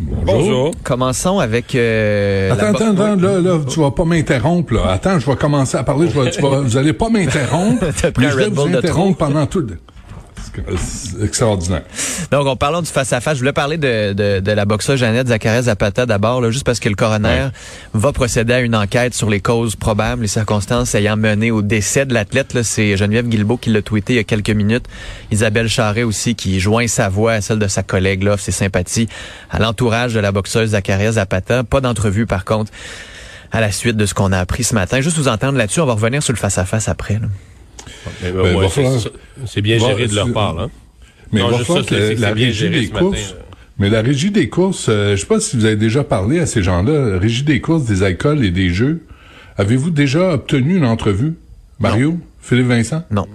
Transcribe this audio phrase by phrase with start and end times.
[0.00, 0.72] Bonjour.
[0.82, 1.74] Commençons avec...
[1.74, 4.90] euh, Attends, attends, attends, là, là, tu vas pas m'interrompre, là.
[4.92, 7.84] Attends, je vais commencer à parler, je vais- tu vas- vous allez pas m'interrompre.
[8.18, 9.64] Je vais vous interrompre pendant tout
[11.22, 11.82] extraordinaire.
[12.30, 13.34] Donc, on parlons du face-à-face.
[13.34, 16.88] Je voulais parler de, de, de la boxeuse Jeannette Zacharias Zapata d'abord, juste parce que
[16.88, 17.48] le coroner
[17.92, 22.06] va procéder à une enquête sur les causes probables, les circonstances ayant mené au décès
[22.06, 22.62] de l'athlète.
[22.62, 24.86] C'est Geneviève Guilbeault qui l'a tweeté il y a quelques minutes.
[25.30, 29.08] Isabelle Charret aussi qui joint sa voix à celle de sa collègue, là, ses sympathies
[29.50, 31.64] à l'entourage de la boxeuse Zacharias Zapata.
[31.64, 32.70] Pas d'entrevue, par contre,
[33.52, 35.00] à la suite de ce qu'on a appris ce matin.
[35.00, 35.80] Juste vous entendre là-dessus.
[35.80, 37.14] On va revenir sur le face-à-face après.
[37.14, 37.28] là.
[38.22, 39.10] Mais, Ben, ouais, c'est- falloir- c'est-
[39.46, 40.70] C'est bien va- géré de leur part, hein.
[41.32, 43.30] Mais Non, juste ça, c'est- que c'est la bien régie des matin, courses...
[43.32, 43.36] là.
[43.78, 46.46] Mais la régie des courses, euh, je sais pas si vous avez déjà parlé à
[46.46, 49.04] ces gens-là, la régie des courses, des alcools et des jeux.
[49.58, 51.34] Avez-vous déjà obtenu une entrevue?
[51.80, 52.18] Mario?
[52.40, 53.02] Philippe Vincent?
[53.10, 53.26] Non.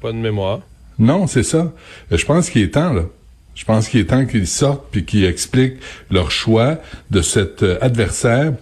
[0.00, 0.60] Pas de mémoire.
[0.98, 1.72] Non, c'est ça.
[2.12, 3.02] Euh, Je pense qu'il est temps, là.
[3.54, 5.76] Je pense qu'il est temps qu'ils sortent puis qu'ils expliquent
[6.10, 6.78] leur choix
[7.10, 8.52] de cet euh, adversaire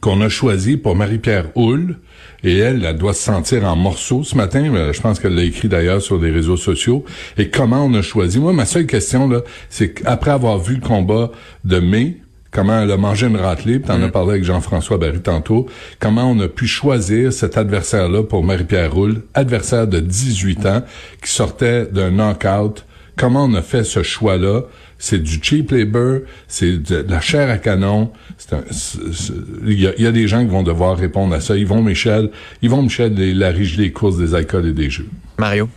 [0.00, 1.96] qu'on a choisi pour Marie-Pierre Houle.
[2.44, 4.92] Et elle, elle doit se sentir en morceaux ce matin.
[4.92, 7.04] Je pense qu'elle l'a écrit d'ailleurs sur les réseaux sociaux.
[7.36, 8.38] Et comment on a choisi?
[8.38, 11.32] Moi, ma seule question, là, c'est qu'après avoir vu le combat
[11.64, 12.18] de mai,
[12.50, 15.66] comment elle a mangé une raclée, puis t'en as parlé avec Jean-François Barry tantôt,
[15.98, 20.82] comment on a pu choisir cet adversaire-là pour Marie-Pierre Roule, adversaire de 18 ans,
[21.22, 22.84] qui sortait d'un knockout?
[23.16, 24.62] Comment on a fait ce choix-là?
[25.00, 28.10] C'est du cheap labor, c'est de la chair à canon.
[29.64, 31.56] Il y, a, il y a des gens qui vont devoir répondre à ça.
[31.56, 32.30] Yvon Michel,
[32.62, 35.06] Yvon Michel, les- la régie des courses des alcools et des jeux.
[35.38, 35.68] Mario?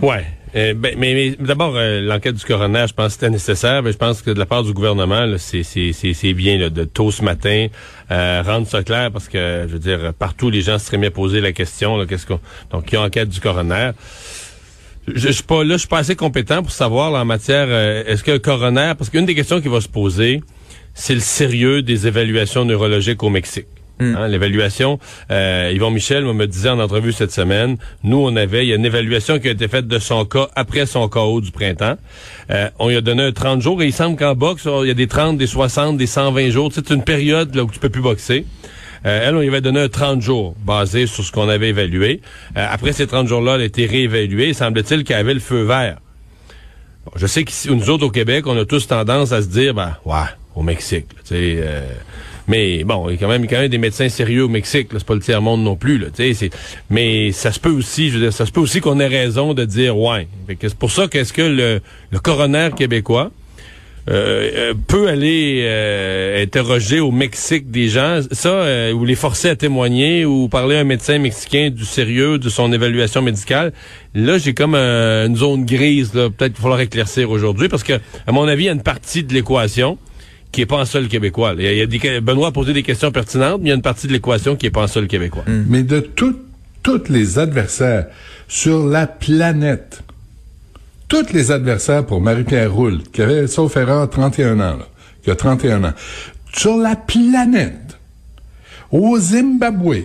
[0.00, 0.24] Ouais.
[0.54, 3.82] Euh, ben, mais, mais d'abord, euh, l'enquête du coroner, je pense que c'était nécessaire.
[3.82, 6.56] Mais je pense que de la part du gouvernement, là, c'est, c'est, c'est, c'est bien
[6.58, 7.66] là, de tôt ce matin
[8.10, 11.06] euh, rendre ça clair parce que, je veux dire, partout les gens se seraient mis
[11.06, 11.96] à poser la question.
[11.98, 12.40] Là, qu'est-ce qu'on...
[12.70, 13.90] Donc, il y a enquête du coroner.
[15.08, 17.66] Je, je suis pas là, je suis pas assez compétent pour savoir là, en matière.
[17.68, 20.42] euh, est-ce que le coroner, parce qu'une des questions qui va se poser,
[20.94, 23.66] c'est le sérieux des évaluations neurologiques au Mexique.
[23.98, 24.98] Hein, L'évaluation,
[25.30, 28.76] euh, Yvon Michel me disait en entrevue cette semaine, nous on avait, il y a
[28.76, 31.96] une évaluation qui a été faite de son cas après son KO du printemps.
[32.50, 34.90] Euh, on lui a donné un 30 jours et il semble qu'en boxe, il y
[34.90, 36.70] a des 30, des 60, des 120 jours.
[36.74, 38.44] C'est une période là, où tu peux plus boxer.
[39.04, 42.20] Euh, elle, on lui avait donné un 30 jours basé sur ce qu'on avait évalué.
[42.56, 44.52] Euh, après ces 30 jours-là, elle a été réévaluée.
[44.52, 45.98] Semble-t-il qu'elle avait le feu vert.
[47.14, 49.96] Je sais qu'ici, nous autres au Québec, on a tous tendance à se dire, ben,
[50.04, 50.26] ouais,
[50.56, 51.88] au Mexique, euh,
[52.48, 54.88] mais bon, il y a quand même, des médecins sérieux au Mexique.
[54.92, 55.98] C'est pas le tiers monde non plus.
[55.98, 56.06] Là,
[56.90, 59.52] mais ça se peut aussi, je veux dire, ça se peut aussi qu'on ait raison
[59.54, 60.28] de dire ouais.
[60.48, 61.80] Que C'est pour ça qu'est-ce que le,
[62.10, 63.30] le coroner québécois
[64.08, 69.48] euh, euh, peut aller euh, interroger au Mexique des gens, ça, euh, ou les forcer
[69.48, 73.72] à témoigner, ou parler à un médecin mexicain du sérieux de son évaluation médicale.
[74.14, 77.82] Là, j'ai comme euh, une zone grise, là, peut-être qu'il va falloir éclaircir aujourd'hui, parce
[77.82, 77.94] que,
[78.26, 79.98] à mon avis, il y a une partie de l'équation
[80.52, 81.54] qui est pas en sol québécois.
[81.58, 83.68] Il y a, il y a des, Benoît a posé des questions pertinentes, mais il
[83.70, 85.44] y a une partie de l'équation qui est pas en sol québécois.
[85.48, 86.38] Mais de tout-
[86.82, 88.06] tous les adversaires
[88.46, 90.02] sur la planète,
[91.08, 94.88] tous les adversaires pour Marie-Pierre Roule, qui avait, sauf erreur, 31 ans, là,
[95.22, 95.92] qui a 31 ans,
[96.52, 97.98] sur la planète,
[98.90, 99.96] au Zimbabwe,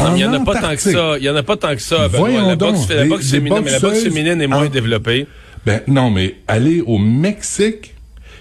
[0.00, 1.16] Non, il y en a pas tant que ça.
[1.18, 2.08] Il y en a pas tant que ça.
[2.08, 2.18] Benoît.
[2.18, 4.70] Voyons la, boxe, donc, la des- boxe féminine, mais la boxe féminine est moins en-
[4.70, 5.26] développée.
[5.64, 7.94] Ben non, mais aller au Mexique,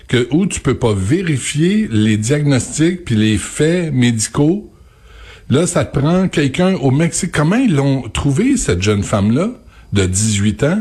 [0.07, 4.71] que où tu peux pas vérifier les diagnostics puis les faits médicaux,
[5.49, 7.31] là ça te prend quelqu'un au Mexique.
[7.31, 9.49] Comment ils l'ont trouvé cette jeune femme là
[9.93, 10.79] de 18 ans?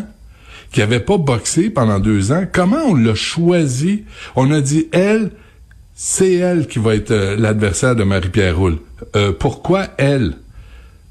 [0.74, 4.02] Qui avait pas boxé pendant deux ans Comment on l'a choisi?
[4.34, 5.30] On a dit elle,
[5.94, 8.78] c'est elle qui va être euh, l'adversaire de Marie-Pierre Roule.
[9.14, 10.34] Euh, pourquoi elle?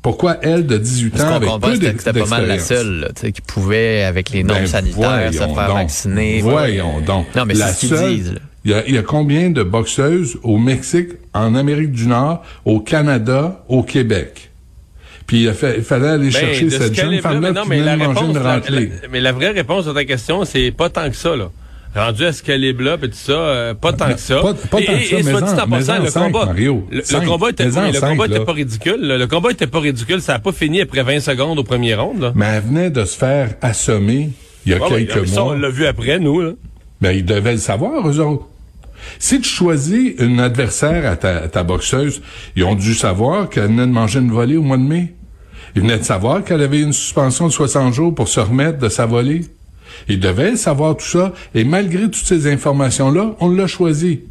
[0.02, 3.40] Pourquoi elle de 18 Parce ans avec peu c'était pas mal la seule là, qui
[3.42, 5.78] pouvait, avec les normes Ben, sanitaires, se faire donc.
[5.78, 6.42] vacciner.
[6.42, 7.34] Voyons donc.
[7.34, 8.34] Non, mais La ce seule- disent.
[8.34, 8.40] là.
[8.66, 12.44] Il y, a, il y a combien de boxeuses au Mexique, en Amérique du Nord,
[12.66, 14.52] au Canada, au Québec?
[15.28, 17.80] Puis il, fa- il fallait aller Ben, chercher cette ce jeune femme-là mais non, mais
[17.80, 18.82] la réponse, la- la-
[19.12, 21.50] mais la vraie réponse à ta question, c'est pas tant que ça, là.
[21.96, 24.42] Rendu à ce calibre-là, puis tout ça, euh, pas tant que ça.
[24.42, 27.70] Pas- tant que ça, et mais soit dit en- passant, le combat, le, combat était,
[27.70, 29.00] pas, le combat était pas ridicule.
[29.02, 29.18] là.
[29.20, 30.20] Le combat était pas ridicule.
[30.22, 32.32] Ça a pas fini après 20 secondes au premier round, là.
[32.36, 34.32] Mais elle venait de se faire assommer
[34.66, 35.58] il y a Ah quelques ça, on mois.
[35.58, 36.52] l'a vu après, nous, là.
[37.00, 38.48] Ben, ils devaient le savoir, eux autres.
[39.20, 42.22] Si tu choisis une adversaire à ta, boxeuse,
[42.56, 45.14] ils ont dû savoir qu'elle venait de manger une volée au mois de mai.
[45.76, 48.90] Ils venaient de savoir qu'elle avait une suspension de 60 jours pour se remettre de
[48.90, 49.42] sa volée.
[50.08, 54.22] Ils devaient savoir tout ça, et malgré toutes ces informations-là, on l'a choisi.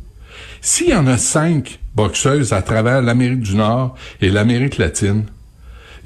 [0.61, 5.25] S'il y en a cinq boxeuses à travers l'Amérique du Nord et l'Amérique latine,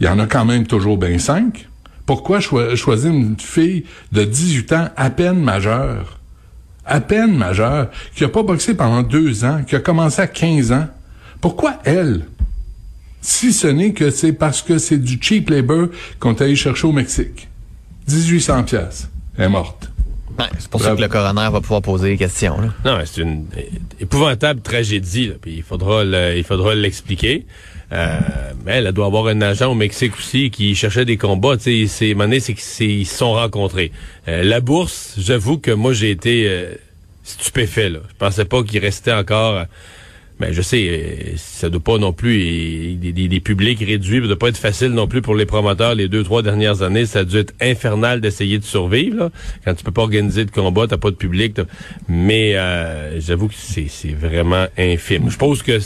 [0.00, 1.68] il y en a quand même toujours bien cinq.
[2.06, 6.18] Pourquoi choi- choisir une fille de 18 ans à peine majeure?
[6.86, 10.72] À peine majeure, qui a pas boxé pendant deux ans, qui a commencé à 15
[10.72, 10.86] ans.
[11.40, 12.26] Pourquoi elle?
[13.20, 15.88] Si ce n'est que c'est parce que c'est du cheap labor
[16.20, 17.48] qu'on est allé chercher au Mexique.
[18.08, 19.08] 1800 pièces.
[19.36, 19.90] Elle est morte.
[20.38, 22.60] Ouais, c'est pour ça que le coroner va pouvoir poser des questions.
[22.60, 22.68] Là.
[22.84, 23.46] Non, c'est une
[23.98, 25.28] épouvantable tragédie.
[25.28, 27.46] Là, puis il faudra le- il faudra l'expliquer.
[27.92, 28.18] Euh,
[28.64, 31.56] mais elle doit avoir un agent au Mexique aussi qui cherchait des combats.
[31.56, 33.92] Tu sais, c'est qu'ils se sont rencontrés.
[34.28, 36.74] Euh, la bourse, j'avoue que moi j'ai été euh,
[37.22, 37.88] stupéfait.
[37.90, 38.00] Là.
[38.08, 39.54] Je pensais pas qu'il restait encore.
[39.58, 39.64] euh,
[40.38, 44.26] mais je sais, euh, ça doit pas non plus des, des- des publics réduits, ça
[44.26, 45.94] doit pas être facile non plus pour les promoteurs.
[45.94, 49.16] Les deux trois dernières années, ça a dû être infernal d'essayer de survivre.
[49.16, 49.30] Là.
[49.64, 51.54] Quand tu peux pas organiser de combat, t'as pas de public.
[52.08, 55.30] Mais euh, j'avoue que c'est vraiment infime.
[55.30, 55.78] Je pense que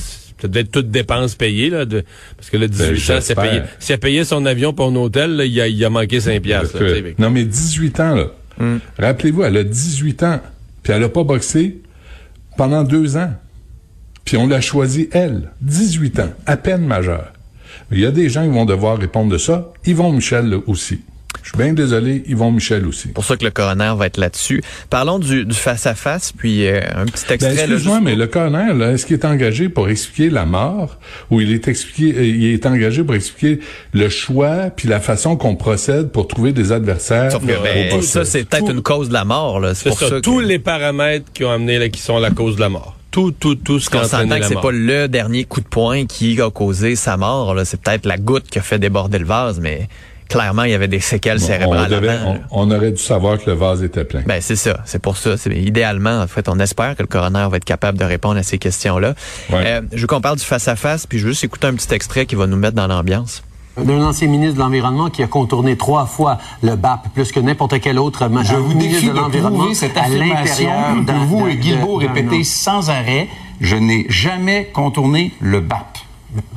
[0.43, 2.05] ça devait être toutes dépenses payées là, de,
[2.37, 3.63] parce que le 18 ans, c'est Ben, payé.
[3.79, 6.41] S'il a payé son avion pour un hôtel, là, il, a, il a manqué 5
[6.43, 6.79] piastres.
[6.81, 8.27] là, tu sais, fait que- non, mais 18 ans, là.
[8.99, 10.41] Rappelez-vous, elle a 18 ans,
[10.83, 11.79] puis elle a pas boxé
[12.57, 13.33] pendant deux ans.
[14.25, 17.33] Puis on l'a choisi, elle, 18 ans, à peine majeure.
[17.91, 19.73] Il y a des gens qui vont devoir répondre de ça.
[19.87, 21.01] Yvon Michel là, aussi.
[21.43, 23.09] Je suis bien désolé, Yvon Michel aussi.
[23.09, 24.63] pour ça que le coroner va être là-dessus.
[24.91, 27.55] Parlons du du face-à-face, puis euh, un petit Ben, extrait.
[27.55, 30.99] là, excuse-moi, juste mais le coroner, là, est-ce qu'il est engagé pour expliquer la mort
[31.31, 33.61] ou il est expliqué, euh, il est engagé pour expliquer
[33.93, 37.33] le choix puis la façon qu'on procède pour trouver des adversaires?
[37.33, 39.61] Sauf que, ben, ça, c'est peut-être une cause de la mort.
[39.61, 39.75] là.
[39.75, 42.31] C'est pour ça, ça, que- tous les paramètres qui ont amené là, qui sont la
[42.31, 42.97] cause de la mort.
[43.11, 46.41] Tout, tout, tout ce qu'on s'entend que c'est pas le dernier coup de poing qui
[46.41, 47.55] a causé sa mort.
[47.55, 47.65] là.
[47.65, 49.89] C'est peut-être la goutte qui a fait déborder le vase, mais
[50.31, 52.31] clairement, il y avait des séquelles on, cérébrales devait- avant.
[52.31, 52.41] on- là.
[52.53, 54.23] on aurait dû savoir que le vase était plein.
[54.27, 55.37] Ben c'est ça, c'est pour ça.
[55.37, 58.43] C'est idéalement, en fait, on espère que le coroner va être capable de répondre à
[58.43, 59.15] ces questions-là.
[59.51, 59.65] Ouais.
[59.67, 61.75] Euh, je veux qu'on parle du face à face, puis je veux juste écouter un
[61.75, 63.43] petit extrait qui va nous mettre dans l'ambiance.
[63.79, 67.81] d'un ancien ministre de l'Environnement qui a contourné trois fois le BAP, plus que n'importe
[67.81, 71.27] quel autre ma- Je vous ministre défie de l'Environnement prouver cette à affirmation l'intérieur que
[71.27, 73.29] vous et Guilbeault d'un- répétez sans arrêt.
[73.61, 75.99] Je n'ai jamais contourné le BAP.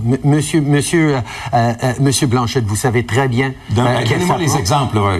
[0.05, 1.21] M- Monsieur, monsieur, euh,
[1.53, 3.53] euh, monsieur Blanchette, vous savez très bien.
[3.77, 4.97] Euh, que Donnez-moi les exemples.
[4.97, 5.17] là.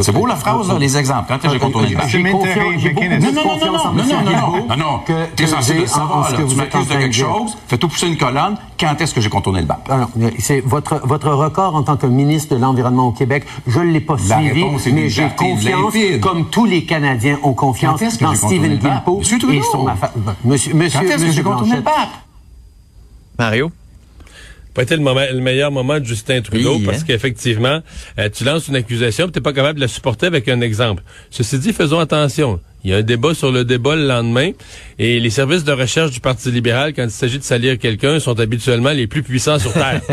[0.00, 1.24] C'est beau la phrase, là, les exemples.
[1.28, 2.08] Quand est-ce que j'ai contourné le BAP?
[2.08, 5.00] J'ai Non, non, non, non, non, non, non, non,
[5.36, 6.38] T'es censé le savoir, là.
[6.48, 8.56] Tu m'accuses de quelque chose, fais-toi pousser une colonne.
[8.78, 9.90] Quand est-ce que j'ai contourné le BAP?
[9.90, 13.44] Alors, c'est votre votre record en tant que ministre de l'Environnement au Québec.
[13.66, 17.38] Je ne l'ai pas La suivi, réponse est mais j'ai confiance, comme tous les Canadiens
[17.42, 18.78] ont confiance dans Stephen?
[18.78, 19.20] Guilbeault
[19.50, 20.12] et son affaire.
[20.44, 21.84] Monsieur, monsieur, Quand est-ce que monsieur j'ai contourné le Blanchette.
[22.08, 22.18] BAP?
[23.38, 23.70] Mario?
[24.74, 27.04] Pas été le, moment, le meilleur moment de Justin Trudeau Oui, parce hein?
[27.06, 27.80] qu'effectivement,
[28.18, 31.02] euh, tu lances une accusation tu n'es pas capable de la supporter avec un exemple.
[31.30, 32.60] Ceci dit, faisons attention.
[32.84, 34.50] Il y a un débat sur le débat le lendemain
[34.98, 38.38] et les services de recherche du Parti libéral, quand il s'agit de salir quelqu'un, sont
[38.38, 40.00] habituellement les plus puissants sur Terre.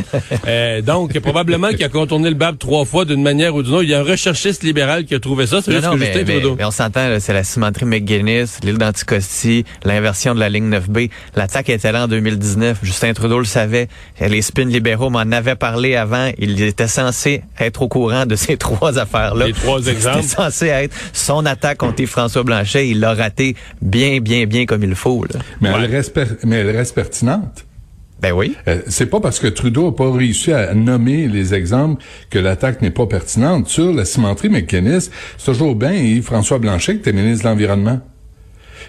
[0.47, 3.83] Euh, donc, probablement qu'il a contourné le BAB trois fois d'une manière ou d'une autre.
[3.83, 5.61] Il y a un recherchiste libéral qui a trouvé ça.
[5.61, 6.55] C'est juste que mais, Justin mais- Trudeau.
[6.57, 11.09] mais on s'entend, c'est la cimenterie McGuinness, l'île d'Anticosti, l'inversion de la ligne 9B.
[11.35, 12.79] L'attaque était là en 2019.
[12.83, 13.87] Justin Trudeau le savait.
[14.21, 16.31] Les spins libéraux m'en avaient parlé avant.
[16.37, 19.47] Il était censé être au courant de ces trois affaires-là.
[19.47, 20.21] Les trois exemples.
[20.23, 22.89] C'était censé être son attaque contre François Blanchet.
[22.89, 25.23] Il l'a raté bien, bien, bien comme il faut.
[25.25, 25.39] Là.
[25.61, 27.65] Mais, elle reste per- mais elle reste pertinente.
[28.19, 28.55] Ben oui.
[28.67, 32.81] Euh, c'est pas parce que Trudeau a pas réussi à nommer les exemples que l'attaque
[32.81, 33.67] n'est pas pertinente.
[33.67, 37.99] Sur la cimenterie McKinnis, c'est toujours bien Yves-François Blanchet qui était ministre de l'Environnement.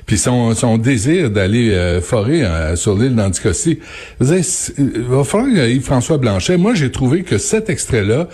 [0.07, 3.79] Puis son, désir d'aller euh, forer euh, sur l'île d'Anticosti.
[4.21, 4.27] Il
[5.09, 8.29] va falloir que Yves-François Blanchet, moi j'ai trouvé que cet extrait-là,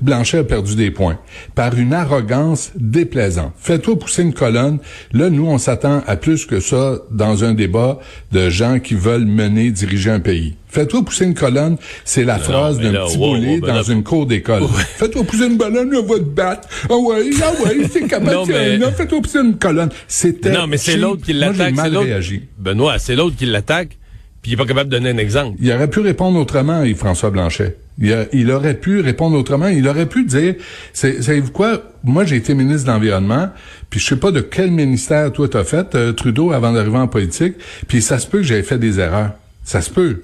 [0.00, 1.18] Blanchet a perdu des points
[1.54, 3.52] par une arrogance déplaisante.
[3.58, 4.78] Fais-toi pousser une colonne.
[5.12, 7.98] Là, nous, on s'attend à plus que ça dans un débat
[8.32, 10.56] de gens qui veulent mener, diriger un pays.
[10.76, 13.82] Fais-toi pousser une colonne, c'est la phrase d'un petit wow, boulet wow, ben dans là-
[13.88, 14.64] une cour d'école.
[14.98, 16.68] Fais-toi pousser une colonne, on va te battre.
[16.90, 18.46] Ah ouais, ah ouais, c'est capable.
[18.48, 19.88] Mais- fais-toi pousser une colonne.
[20.06, 21.74] C'était Non, mais c'est l'autre qui l'attaque.
[21.74, 22.42] mal réagi.
[22.58, 23.96] Benoît, c'est l'autre qui l'attaque.
[24.42, 25.56] puis il est pas capable de donner un exemple.
[25.60, 27.78] Il aurait pu répondre autrement, Yves-François Blanchet.
[27.98, 29.68] Il, a- il aurait pu répondre autrement.
[29.68, 30.56] Il aurait pu dire,
[30.92, 31.82] c'est- savez-vous quoi?
[32.04, 33.48] Moi, j'ai été ministre de l'Environnement,
[33.88, 37.08] puis je sais pas de quel ministère toi t'as fait, euh, Trudeau, avant d'arriver en
[37.08, 37.54] politique,
[37.88, 39.30] puis ça se peut que j'avais fait des erreurs.
[39.64, 40.20] Ça se peut.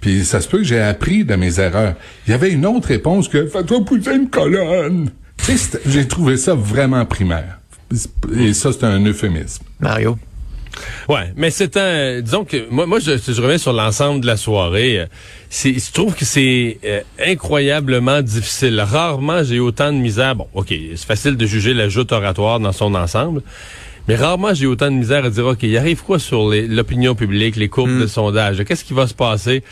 [0.00, 1.94] Puis ça se peut que j'ai appris de mes erreurs.
[2.26, 5.10] Il y avait une autre réponse que, fais-toi pousser une colonne.
[5.38, 7.58] Tu sais, c'était- j'ai trouvé ça vraiment primaire.
[8.36, 9.62] Et ça, c'est un euphémisme.
[9.80, 10.18] Mario?
[11.08, 14.36] Ouais, mais c'est un, disons que moi, moi, je, je reviens sur l'ensemble de la
[14.36, 15.00] soirée.
[15.00, 15.06] euh,
[15.48, 18.78] C'est, je trouve que c'est euh, incroyablement difficile.
[18.80, 20.34] Rarement j'ai eu autant de misère.
[20.36, 23.40] Bon, ok, c'est facile de juger la joute oratoire dans son ensemble.
[24.08, 27.56] Mais rarement j'ai autant de misère à dire, OK, il arrive quoi sur l'opinion publique,
[27.56, 28.64] les courbes de sondage?
[28.64, 29.62] Qu'est-ce qui va se passer?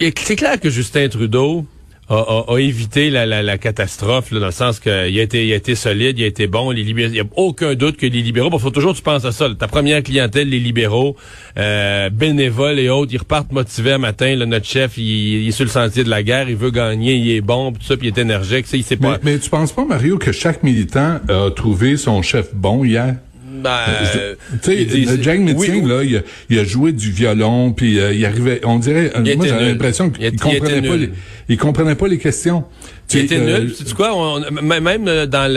[0.00, 1.66] C'est clair que Justin Trudeau
[2.08, 5.46] a, a- a évité la, la- la catastrophe, là, dans le sens qu'il a été,
[5.46, 6.70] il a été solide, il a été bon.
[6.70, 9.24] Les libéraux, il n'y a aucun doute que les libéraux, il faut toujours tu penses
[9.24, 9.48] à ça.
[9.48, 9.54] là.
[9.58, 11.16] ta première clientèle, les libéraux,
[11.58, 14.34] euh, bénévoles et autres, ils repartent motivés un matin.
[14.36, 15.02] là, notre chef, il,
[15.42, 17.82] il est sur le sentier de la guerre, il veut gagner, il est bon, tout
[17.82, 18.66] ça, puis il est énergique.
[18.66, 22.22] ça, Il sait Mais, mais tu penses pas, Mario, que chaque militant a trouvé son
[22.22, 23.16] chef bon hier?
[23.48, 23.70] Ben,
[24.16, 27.98] euh, Tu sais, Jack Metzing, oui, là, il a, il a joué du violon, puis
[27.98, 31.00] euh, il arrivait, on dirait, euh, Il moi j'avais l'impression qu'il comprenait pas nul.
[31.00, 31.10] les,
[31.48, 32.64] il comprenait pas les questions.
[33.08, 33.74] Tu Il était euh, nul.
[33.76, 34.14] C'est quoi?
[34.14, 35.50] On- même euh, dans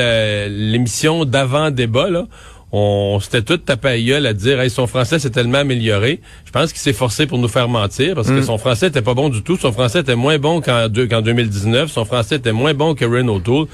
[0.50, 2.28] l'émission d'avant débat, là,
[2.72, 6.22] on s'était tout tapé à gueule à dire hey, son français s'est tellement amélioré.
[6.46, 8.36] Je pense qu'il s'est forcé pour nous faire mentir parce Mm.
[8.36, 9.58] que son français était pas bon du tout.
[9.58, 11.90] Son français était moins bon qu'en deux- qu'en 2019.
[11.92, 13.66] Son français était moins bon que Ren O'Toole.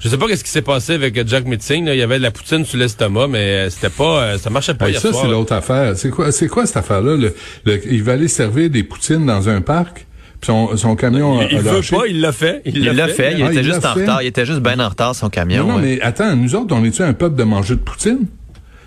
[0.00, 1.84] Je sais pas qu'est-ce qui s'est passé avec Jack Mitzing.
[1.86, 1.94] là.
[1.94, 4.74] Il y avait de la poutine sur l'estomac, mais euh, c'était pas, euh, ça marchait
[4.74, 5.96] pas hey, hier ça, c'est l'autre affaire.
[5.96, 7.16] C'est quoi, c'est quoi cette affaire-là?
[7.16, 10.06] Le, le- il va aller servir des poutines dans un parc,
[10.40, 11.96] puis son, son camion a, Il, il veut lâché.
[11.96, 12.62] pas, il l'a fait.
[12.64, 14.02] Il l'a fait, il Ah, était il juste en fait.
[14.02, 14.22] retard.
[14.22, 15.64] Il était juste bien en retard, son camion.
[15.66, 15.96] Non, non, ouais.
[15.96, 18.26] mais attends, nous autres, on est-tu un peuple de manger de poutine?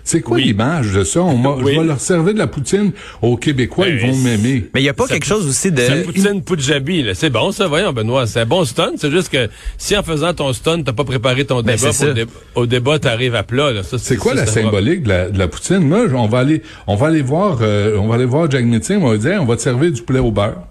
[0.04, 0.44] C'est quoi Oui.
[0.44, 1.20] l'image de ça?
[1.22, 1.74] On Oui.
[1.74, 2.90] Je vais leur servir de la poutine
[3.22, 4.68] aux Québécois, ils Ben, vont m'aimer.
[4.74, 5.80] Mais il n'y a pas Ça quelque chose aussi de...
[5.80, 7.14] C'est poutine Punjabi, là.
[7.14, 8.26] C'est bon, ça, voyons, Benoît.
[8.26, 8.92] C'est un bon stun.
[8.96, 12.06] C'est juste que si en faisant ton stun, t'as pas préparé ton Ben, débat, ça.
[12.06, 13.82] le dé- au débat, t'arrives à plat, là.
[13.84, 15.78] Ça, C'est quoi ça, la symbolique de la, de la poutine?
[15.86, 19.00] Moi, on va aller, on va aller voir, euh, on va aller voir Jack Metzing,
[19.02, 20.66] on va dire, on va te servir du poulet au beurre.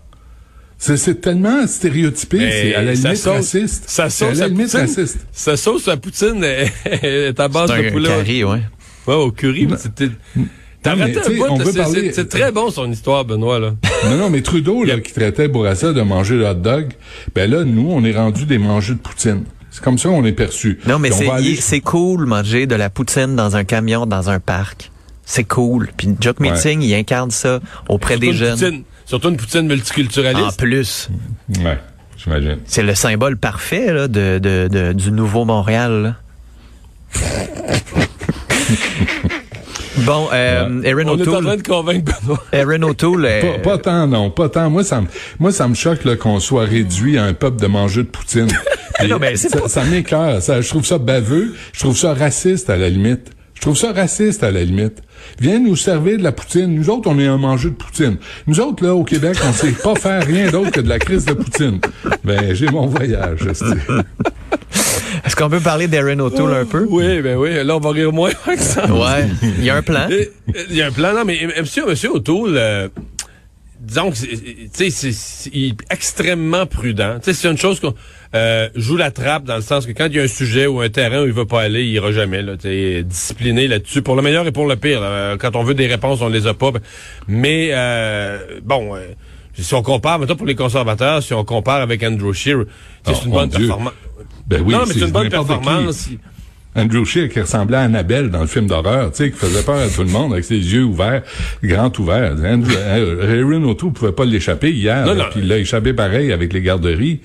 [0.77, 3.83] C'est, tellement stéréotypé, Mais c'est à la limite sauce- raciste.
[3.88, 5.17] Sa C'est à sauce la à limite poutine, raciste.
[5.31, 6.71] sa sauce à poutine est,
[7.03, 8.09] est à base de un poulet.
[8.09, 8.61] carré, ouais.
[9.08, 9.67] Ouais, au curry.
[9.70, 10.10] mais c'était-
[10.84, 11.63] T'as Non, raté mais, un tu sais, bout, on là.
[11.63, 13.75] veut C'est- parler- c'est- C'est très bon, son histoire, Benoît, là.
[14.05, 16.93] Non, non, mais Trudeau, là, qui traitait Bourassa de manger le hot dog,
[17.36, 19.43] ben là, nous, on est rendu des mangeux de poutine.
[19.70, 20.79] C'est comme ça qu'on est perçu.
[20.88, 24.91] Non, mais c'est aller- cool manger de la poutine dans un camion, dans un parc.
[25.24, 25.89] C'est cool.
[25.96, 26.50] Puis Jock Ouais.
[26.51, 28.60] Meeting, il incarne ça auprès Surtout des une jeunes.
[28.60, 30.58] poutine- surtout une poutine En multiculturaliste.
[30.60, 31.10] plus,
[31.63, 31.77] Ouais,
[32.17, 32.58] j'imagine.
[32.65, 36.01] c'est le symbole parfait là, de, de, de- du nouveau Montréal.
[36.01, 36.15] là.
[40.05, 42.43] bon, euh, Erin On est en train O'Toole, de convaincre Benoît.
[42.51, 44.69] Erin O'Toole, euh, Pas, pas tant, non, pas tant.
[44.69, 45.07] Moi, ça me,
[45.39, 48.47] moi, ça me choque là, qu'on soit réduit à un peuple de mangeux de poutine.
[48.99, 50.41] Puis, Non, mais c'est ça, pas- ça m'écoeure.
[50.41, 51.55] Ça, je trouve ça baveux.
[51.73, 53.31] Je trouve ça raciste à la limite.
[53.55, 55.03] Je trouve ça raciste à la limite.
[55.39, 56.73] Viens nous servir de la poutine.
[56.73, 58.17] Nous autres, on est un mangeux de poutine.
[58.47, 61.25] Nous autres, là, au Québec, on sait pas faire rien d'autre que de la crise
[61.25, 61.79] de poutine.
[62.23, 63.39] Ben, j'ai mon voyage.
[65.25, 66.85] Est-ce qu'on peut parler d'Erin O'Toole un peu?
[66.89, 67.63] Oui, ben oui.
[67.63, 68.85] Là, on va rire moins avec ça.
[68.91, 70.07] Ouais, il y a un plan.
[70.09, 70.25] Euh,
[70.69, 72.87] Il y a un plan, non, mais euh, monsieur, monsieur O'Toole, euh,
[73.79, 77.15] disons que, c'est- tu sais, c'est- c'est il est extrêmement prudent.
[77.19, 77.93] Tu sais, c'est une chose qu'on
[78.33, 80.79] euh, joue la trappe dans le sens que quand il y a un sujet ou
[80.81, 82.41] un terrain où il va pas aller, il ira jamais.
[82.41, 85.01] Là, tu sais, discipliné là-dessus, pour le meilleur et pour le pire.
[85.01, 85.35] là.
[85.37, 86.71] Quand on veut des réponses, on les a pas.
[87.27, 88.95] Mais euh, bon.
[88.95, 88.99] euh,
[89.53, 92.51] si on compare, maintenant pour les conservateurs, si on compare avec Andrew Oh, c'est
[93.25, 93.67] une mon bonne Dieu.
[93.67, 93.93] performance.
[94.51, 95.29] Ben oui, non, mais c'est une bonne qui.
[95.29, 96.10] performance.
[96.74, 99.75] Andrew Scheer qui ressemblait à Annabelle dans le film d'horreur, tu sais, qui faisait peur
[99.75, 101.22] à tout le monde avec ses yeux ouverts,
[101.62, 102.38] grands ouverts.
[102.46, 106.62] Andrew, euh, Erin O'Toole pouvait pas l'échapper hier, puis il l'a échappé pareil avec les
[106.62, 107.20] garderies.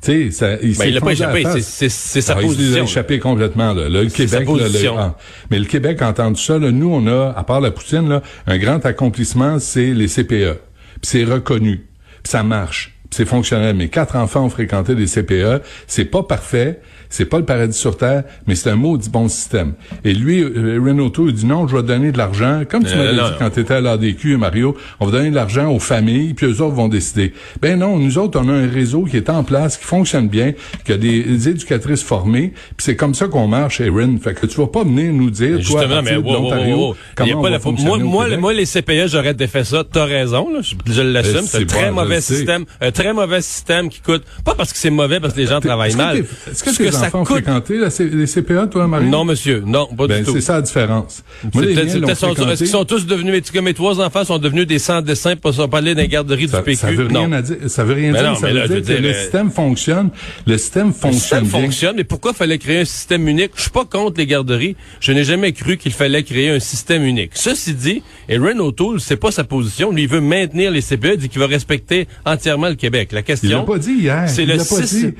[0.00, 3.74] Tu sais, ça, il Ben, l'a pas échappé, c'est- sa Ah, il l'a échappé complètement.
[3.74, 3.90] Là.
[3.90, 5.14] Le Québec, là, le- ah.
[5.50, 6.58] mais le Québec a entendu ça.
[6.58, 10.54] Là, nous, on a, à part la poutine, là, un grand accomplissement, c'est les CPE.
[11.02, 11.84] Puis c'est reconnu.
[12.22, 12.95] Puis ça marche.
[13.10, 13.76] C'est fonctionnel.
[13.76, 15.62] Mes quatre enfants ont fréquenté des CPE.
[15.86, 16.80] C'est pas parfait.
[17.08, 19.74] C'est pas le paradis sur terre, mais c'est un maudit bon système.
[20.04, 22.62] Et lui, euh, Renato, il dit non, je vais donner de l'argent.
[22.68, 23.30] Comme tu Euh, m'avais dit non.
[23.38, 26.60] quand tu étais à l'ADQ, Mario, on va donner de l'argent aux familles, puis eux
[26.62, 27.32] autres vont décider.
[27.62, 30.52] Ben non, nous autres, on a un réseau qui est en place, qui fonctionne bien,
[30.84, 34.16] qui a des, des éducatrices formées, puis c'est comme ça qu'on marche, Erin.
[34.22, 36.86] Fait que tu vas pas venir nous dire, toi, à Justement, mais de l'Ontario, wow,
[36.88, 36.96] wow.
[37.14, 39.34] comment Il y a on pas va la- fonctionner moi, moi, moi, les CPE, j'aurais
[39.34, 39.84] défait ça.
[39.90, 40.60] T'as raison, là.
[40.62, 41.42] Je, je l'assume.
[41.44, 44.90] C'est un très mauvais système, un très mauvais système qui coûte, pas parce que c'est
[44.90, 46.22] mauvais, parce que les gens travaillent mal.
[46.22, 48.86] t'es- Est-ce que Ce tes ça enfants ont coûte- fréquenté la C- les CPA, toi,
[48.86, 49.06] Marie?
[49.08, 50.32] Non, monsieur, non, pas Ben, du tout.
[50.34, 51.22] c'est ça la différence.
[51.54, 51.80] Fréquenté.
[51.80, 55.36] Est-ce qu'ils sont tous devenus, est-ce que mes trois enfants sont devenus des sans dessins
[55.36, 56.76] pour sont pas allés dans les garderies Ça, du PQ?
[56.76, 57.56] ça veut rien à dire.
[57.68, 58.28] Ça veut rien Mais dire.
[58.30, 60.10] non, ça mais veut là, dire que le euh, système fonctionne.
[60.46, 61.60] Le système Le fonctionne système bien.
[61.60, 63.52] fonctionne, mais pourquoi fallait créer un système unique?
[63.56, 64.76] Je suis pas contre les garderies.
[65.00, 67.30] Je n'ai jamais cru qu'il fallait créer un système unique.
[67.34, 69.90] Ceci dit, Aaron O'Toole, c'est pas sa position.
[69.92, 73.12] Lui, il veut maintenir les CPE, il dit qu'il va respecter entièrement le Québec.
[73.12, 73.58] La Il question.
[73.58, 74.24] l'a pas dit hier.
[74.28, 75.14] C'est il le l'a pas dit.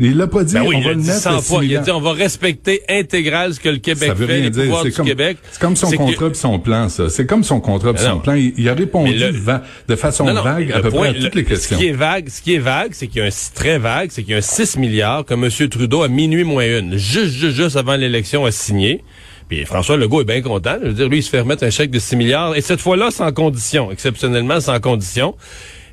[0.00, 0.54] Il l'a pas dit.
[0.54, 1.60] Ben oui, on il va le dit mettre 100 à fois.
[1.60, 4.40] 6 Il a dit on va respecter intégral ce que le Québec Ça veut fait,
[4.42, 4.62] les dire.
[4.64, 5.38] pouvoirs du comme, Québec.
[5.50, 7.08] c'est comme son que- contrat puis son plan, ça.
[7.08, 8.34] C'est comme son contrat puis Ben son plan.
[8.34, 11.08] Il, il a répondu Mais le- va- de façon Non, non, vague à peu point-
[11.10, 11.76] près à toutes le- les questions.
[11.76, 14.10] Ce qui est vague, ce qui est vague, c'est qu'il y a un très vague,
[14.12, 15.48] c'est qu'il y a un 6 milliards que M.
[15.68, 19.02] Trudeau à minuit moins une, juste, juste, juste avant l'élection a signé.
[19.48, 20.76] Puis François Legault est bien content.
[20.80, 22.80] Je veux dire, lui, il se fait remettre un chèque de 6 milliards, et cette
[22.80, 25.34] fois-là, sans condition, exceptionnellement sans condition.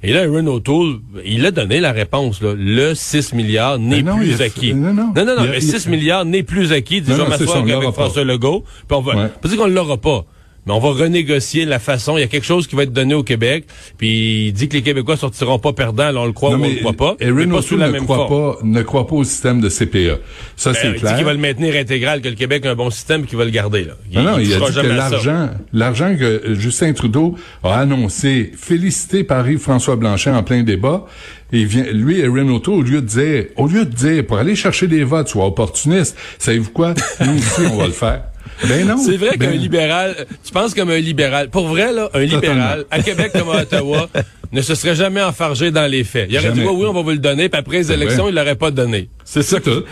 [0.07, 2.41] Et là, Aaron O'Toole, il a donné la réponse.
[2.41, 2.53] Là.
[2.55, 4.73] Le 6 milliards n'est Ben non, plus acquis.
[4.73, 5.11] non, non.
[5.15, 7.01] non, non, Il a- a- 6 milliards n'est plus acquis.
[7.01, 7.91] Non, je non, m'asseoir avec.
[7.91, 8.63] François Legault.
[8.87, 9.29] Puis on va, Ouais.
[9.43, 10.25] dire qu'on l'aura pas.
[10.65, 12.17] Mais on va renégocier la façon.
[12.17, 13.65] Il y a quelque chose qui va être donné au Québec.
[13.97, 16.07] Puis il dit que les Québécois sortiront pas perdants.
[16.07, 17.15] Alors on le croit Non, ou on le croit pas.
[17.19, 18.55] Mais pas sous O'Toole la ne même croit forme.
[18.55, 20.17] pas, ne croit pas au système de CPA.
[20.55, 21.15] Ça, Ben, c'est il dit clair.
[21.17, 23.45] qu'il va le maintenir intégral, que le Québec a un bon système et qu'il va
[23.45, 23.83] le garder.
[23.83, 23.93] Là.
[24.11, 29.47] Non, non, il, a dit que l'argent, l'argent que Justin Trudeau a annoncé, félicité par
[29.49, 31.05] Yves-François Blanchet en plein débat,
[31.53, 34.37] et il vient, lui, Erin O'Toole, au lieu de dire, au lieu de dire, pour
[34.39, 36.95] aller chercher des votes, soit opportuniste, savez-vous quoi?
[37.23, 38.23] Nous aussi, on va le faire.
[38.67, 38.97] Ben non.
[38.97, 41.49] C'est vrai Ben, qu'un libéral, tu penses comme un libéral.
[41.49, 44.09] Pour vrai, là, un libéral, à Québec comme à Ottawa,
[44.53, 46.27] ne se serait jamais enfargé dans les faits.
[46.29, 46.69] Il aurait dit, Jamais.
[46.71, 48.31] oui, oui, on va vous le donner, puis après les élections, vrai.
[48.31, 49.09] il l'aurait pas donné.
[49.25, 49.57] C'est ça.
[49.57, 49.83] C'est tout.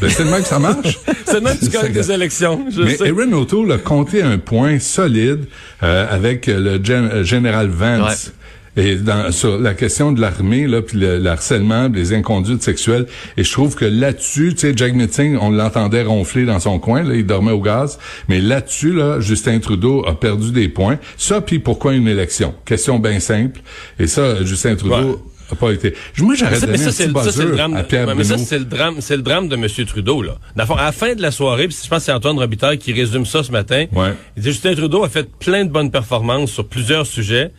[0.00, 0.98] Ben, c'est le même que ça marche.
[1.26, 2.64] C'est le même que tu gagnes des élections.
[2.70, 3.08] Je Mais sais.
[3.08, 5.46] Erin O'Toole a compté un point solide
[5.82, 8.30] euh, avec le gen- euh, général Vance.
[8.76, 13.06] Et dans, sur la question de l'armée, là, puis le, le harcèlement, les inconduites sexuelles,
[13.36, 17.02] et je trouve que là-dessus, tu sais, Jack Meeting, on l'entendait ronfler dans son coin,
[17.04, 20.98] là, il dormait au gaz, mais là-dessus, là, Justin Trudeau a perdu des points.
[21.16, 22.52] Ça, puis pourquoi une élection?
[22.64, 23.60] Question bien simple.
[24.00, 25.16] Et ça, Justin Trudeau Ouais.
[25.52, 25.94] a pas été.
[26.18, 27.76] Moi, j'aurais donné ça, un petit le, ça, le drame.
[27.76, 29.66] à de- Pierre ouais, mais ça, c'est le drame, c'est le drame de M.
[29.86, 30.36] Trudeau, là.
[30.56, 32.38] Dans le fond, à la fin de la soirée, puis je pense que c'est Antoine
[32.38, 33.84] Robitaille qui résume ça ce matin.
[33.92, 34.14] Ouais.
[34.36, 37.52] Il dit Justin Trudeau a fait plein de bonnes performances sur plusieurs sujets.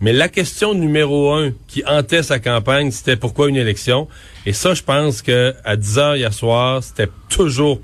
[0.00, 4.06] Mais la question numéro un qui hantait sa campagne, c'était pourquoi une élection?
[4.46, 7.80] Et ça, je pense que à 10 heures hier soir, c'était toujours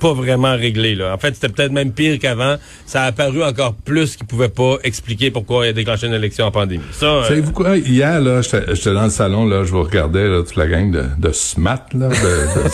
[0.00, 0.94] pas vraiment réglé.
[0.94, 1.12] Là.
[1.14, 2.56] En fait, c'était peut-être même pire qu'avant.
[2.86, 6.46] Ça a apparu encore plus qu'il pouvait pas expliquer pourquoi il a déclenché une élection
[6.46, 6.82] en pandémie.
[6.92, 7.76] Ça, euh, Savez-vous quoi?
[7.76, 11.04] Hier, là, j'étais dans le salon, là, je vous regardais, là, toute la gang de,
[11.18, 12.08] de SMAT, là.
[12.08, 12.68] De, de-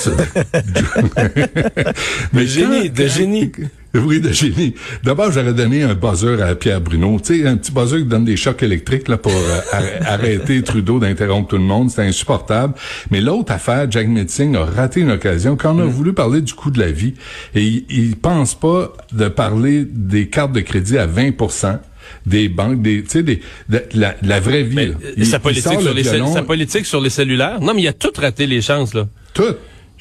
[2.32, 3.50] Mais génie, de génie.
[4.06, 4.74] Oui, de génie.
[5.04, 7.20] D'abord, j'aurais donné un buzzer à Pierre Bruno.
[7.24, 10.62] Tu sais, un petit buzzer qui donne des chocs électriques, là, pour euh, arr- arrêter
[10.62, 11.90] Trudeau d'interrompre tout le monde.
[11.90, 12.74] C'était insupportable.
[13.10, 16.54] Mais l'autre affaire, Jack Metzing a raté une occasion quand on a voulu parler du
[16.54, 17.14] coût de la vie.
[17.54, 21.78] Et il, il pense pas de parler des cartes de crédit à 20%
[22.26, 24.74] des banques, des, tu sais, des, de, la, la vraie vie.
[24.76, 24.94] mais, là.
[25.04, 27.60] euh, Il- sa, politique sur le les sa politique sur les cellulaires?
[27.60, 29.06] Non, mais il a tout raté les chances, là.
[29.32, 29.54] Tout.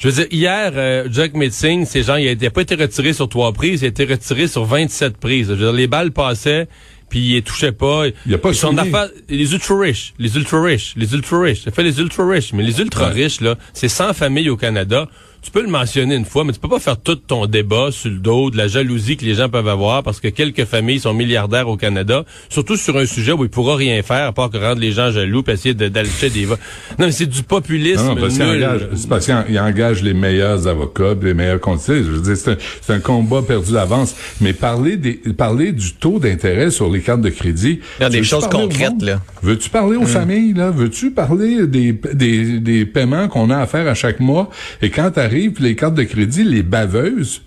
[0.03, 2.75] Je veux dire, hier, euh, Jack Metzing, ces gens, il a, il a pas été
[2.75, 5.47] retiré sur trois prises, il a été retiré sur 27 prises.
[5.47, 6.67] Je veux dire, les balles passaient,
[7.07, 8.07] puis il les touchait pas.
[8.25, 8.81] Il a pas son souligné.
[8.81, 11.63] affaire, les ultra-riches, les ultra-riches, les ultra-riches.
[11.63, 15.07] Ça fait les ultra-riches, mais les ultra-riches, là, c'est 100 familles au Canada.
[15.43, 18.09] Tu peux le mentionner une fois, mais tu peux pas faire tout ton débat sur
[18.09, 21.13] le dos de la jalousie que les gens peuvent avoir parce que quelques familles sont
[21.13, 24.57] milliardaires au Canada, surtout sur un sujet où il pourra rien faire à part que
[24.57, 26.59] rendre les gens jaloux et essayer de- d'acheter des votes.
[26.97, 30.13] Non, mais c'est du populisme Non, non, parce qu'il engage, c'est parce il engage les
[30.13, 32.03] meilleurs avocats, puis les meilleurs conseillers.
[32.05, 34.15] Je veux dire, c'est un, c'est un combat perdu d'avance.
[34.39, 37.81] Mais parler des, parler du taux d'intérêt sur les cartes de crédit.
[37.99, 39.19] Il y a des veux-tu choses concrètes, là?
[39.41, 40.71] Veux-tu parler aux familles, là?
[40.71, 44.49] Veux-tu parler des, des, des paiements qu'on a à faire à chaque mois?
[44.81, 47.41] Et quand t'arrives, les cartes de crédit, les baveuses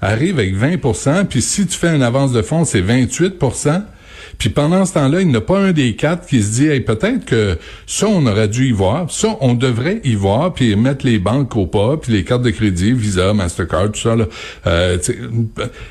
[0.00, 3.82] arrivent avec 20% puis si tu fais une avance de fonds, c'est 28%
[4.38, 6.80] puis pendant ce temps-là, il n'y a pas un des quatre qui se dit, hey,
[6.80, 11.06] peut-être que ça, on aurait dû y voir, ça, on devrait y voir, puis mettre
[11.06, 14.26] les banques au pas, puis les cartes de crédit, Visa, Mastercard, tout ça, là.
[14.66, 14.98] Euh,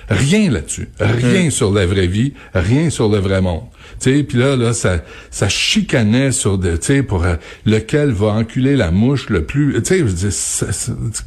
[0.10, 0.90] rien là-dessus.
[1.00, 3.64] Rien sur la vraie vie, rien sur le vrai monde.
[4.00, 4.98] Tu sais, puis là, là, ça,
[5.32, 9.82] ça chicanait sur de, tu sais, pour euh, lequel va enculer la mouche le plus.
[9.82, 11.26] Tu sais, je dis,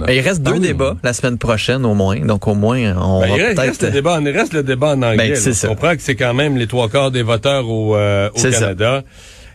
[0.00, 0.06] là.
[0.06, 3.28] Ben, il reste deux débats la semaine prochaine au moins, donc au moins on Ben,
[3.30, 5.16] va il, reste, il reste le débat, il reste le débat en anglais.
[5.16, 5.36] Ben, là.
[5.36, 8.38] c'est On comprend que c'est quand même les trois quarts des voteurs au, euh, au
[8.38, 8.50] ça.
[8.50, 9.04] Canada.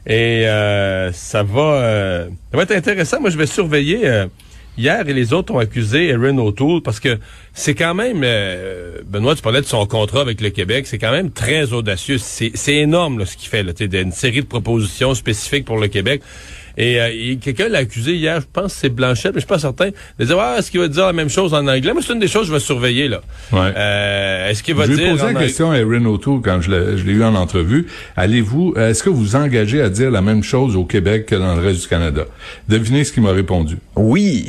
[0.06, 3.22] Et euh, ça va euh, ça va être intéressant.
[3.22, 4.26] Moi, je vais surveiller.
[4.78, 7.20] Hier, et les autres ont accusé Erin O'Toole parce que
[7.54, 11.12] c'est quand même, euh, Benoît, tu parlais de son contrat avec le Québec, c'est quand
[11.12, 12.18] même très audacieux.
[12.18, 16.22] C'est énorme là, ce qu'il fait, là, une série de propositions spécifiques pour le Québec.
[16.78, 19.48] Et, euh, et quelqu'un l'a accusé hier, je pense que c'est Blanchette, mais je suis
[19.48, 21.94] pas certain, de dire ah, est-ce qu'il va dire la même chose en anglais?
[21.94, 23.22] Moi, c'est une des choses que je vais surveiller là.
[23.52, 23.72] Ouais.
[23.76, 26.62] Euh, est-ce qu'il va Je dire posé en la ang- question à Erin O'Toole quand
[26.62, 27.88] je l'ai je l'ai eu en entrevue.
[28.16, 31.56] Allez-vous, est-ce que vous vous engagez à dire la même chose au Québec que dans
[31.56, 32.24] le reste du Canada?
[32.70, 33.78] Devinez ce qu'il m'a répondu.
[33.96, 34.48] Oui.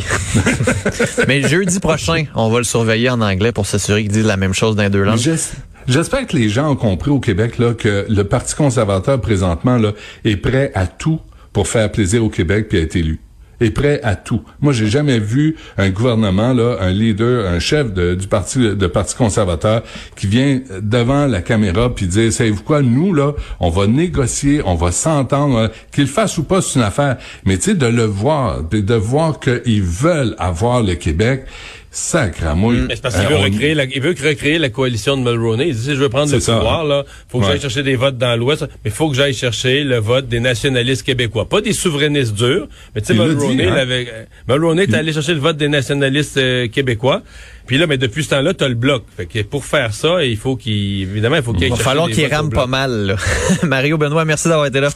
[1.29, 4.55] Mais jeudi prochain, on va le surveiller en anglais pour s'assurer qu'il dit la même
[4.55, 5.19] chose dans les deux langues.
[5.19, 5.53] J'es-
[5.87, 9.93] J'espère que les gens ont compris au Québec là, que le Parti conservateur présentement là,
[10.25, 11.21] est prêt à tout
[11.55, 13.19] pour faire plaisir au Québec puis être élu.
[13.61, 14.43] Est prêt à tout.
[14.61, 18.87] Moi, j'ai jamais vu un gouvernement là, un leader, un chef de- du parti de
[18.89, 19.85] parti conservateur
[20.17, 24.75] qui vient devant la caméra puis dire, savez-vous quoi, nous là, on va négocier, on
[24.75, 27.17] va s'entendre, hein, qu'il fasse ou pas, c'est une affaire.
[27.47, 31.45] Mais tu sais, de le voir, puis de voir qu'ils veulent avoir le Québec,
[31.95, 32.85] sacramouille.
[32.89, 35.23] Mais c'est parce qu'il Euh, veut on- recréer la, il veut recréer la coalition de
[35.23, 35.69] Mulroney.
[35.69, 36.57] Il dit, si je veux prendre le ça.
[36.57, 37.53] pouvoir, là, faut que Ouais.
[37.53, 41.03] j'aille chercher des votes dans l'Ouest, mais faut que j'aille chercher le vote des nationalistes
[41.05, 41.49] québécois.
[41.49, 43.73] Pas des souverainistes durs, mais tu sais, Mulroney, dit, hein.
[43.75, 47.23] il avait- euh, Mulroney est allé chercher le vote des nationalistes euh, québécois.
[47.67, 49.05] Puis là, mais depuis ce temps-là, t'as le bloc.
[49.17, 52.09] Fait que pour faire ça, il faut qu'il, évidemment, il faut qu'il Il va falloir
[52.11, 52.91] qu'il rame pas mal.
[53.07, 53.17] là.
[53.63, 54.91] Mario Benoît, merci d'avoir été là.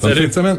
[0.00, 0.22] Bonne Salut.
[0.24, 0.58] fin de semaine.